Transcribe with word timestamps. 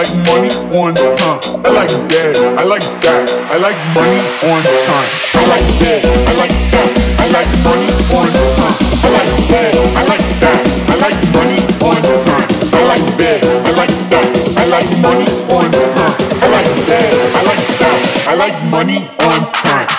like 0.00 0.14
money 0.24 0.48
on 0.78 0.94
time. 0.94 1.40
I 1.66 1.70
like 1.74 1.92
gas. 2.08 2.38
I 2.56 2.64
like 2.64 2.82
stacks. 2.82 3.32
I 3.50 3.58
like 3.58 3.76
money 3.92 4.22
on 4.48 4.62
time. 4.86 5.08
I 5.34 5.44
like 5.50 5.66
gas. 5.82 6.04
I 6.24 6.32
like 6.40 6.54
stacks. 6.56 7.20
I 7.20 7.26
like 7.34 7.50
money 7.66 7.90
on 8.16 8.28
time. 8.56 8.76
I 9.02 9.10
like 9.12 9.32
gas. 9.50 9.74
I 9.98 10.02
like 10.08 10.24
stacks. 10.24 10.72
I 10.88 10.96
like 11.04 11.20
money 11.34 11.60
on 11.84 11.98
time. 12.24 12.48
I 12.72 12.82
like 12.88 13.06
gas. 13.18 13.44
I 13.44 13.72
like 13.76 13.92
stacks. 13.92 14.56
I 14.56 14.64
like 14.70 14.88
money 15.02 15.26
on 15.52 15.68
time. 15.70 16.14
I 16.40 16.48
like 16.54 16.70
gas. 16.86 17.14
I 17.36 17.42
like 17.44 17.62
stacks. 17.74 18.28
I 18.28 18.34
like 18.34 18.56
money 18.70 18.98
on 19.20 19.52
time. 19.52 19.89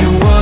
you 0.00 0.10
want. 0.20 0.39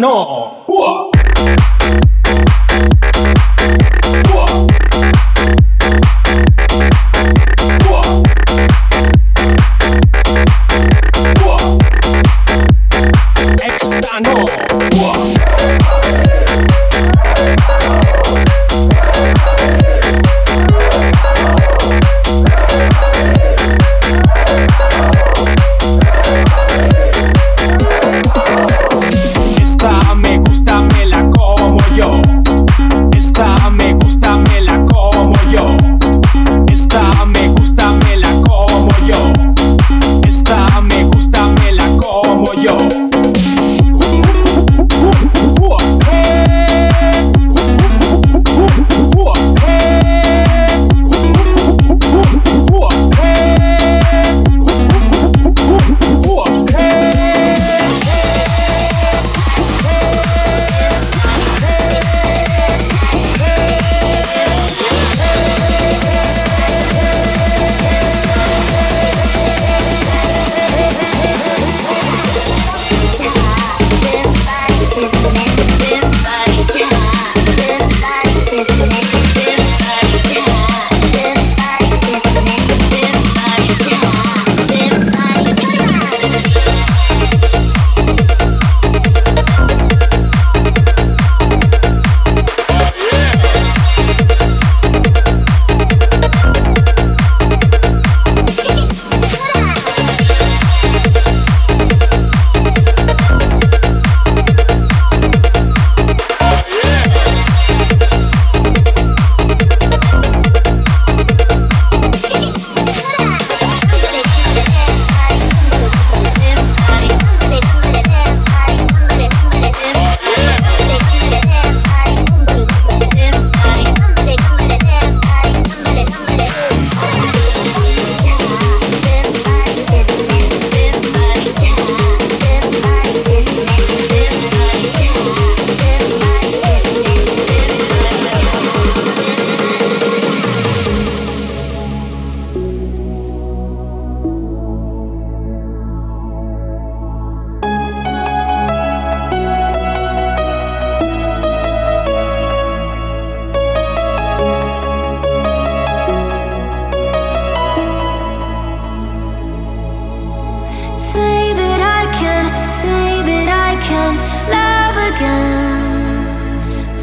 Me 0.00 0.69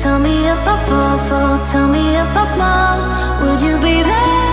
Tell 0.07 0.19
me 0.19 0.47
if 0.47 0.65
I 0.65 0.75
fall, 0.87 1.17
fall. 1.17 1.59
Tell 1.65 1.87
me 1.89 2.15
if 2.15 2.37
I 2.37 2.45
fall. 2.55 3.49
Would 3.49 3.59
you 3.59 3.75
be 3.75 4.01
there? 4.03 4.46